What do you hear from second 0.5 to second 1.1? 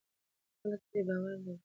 خلک پرې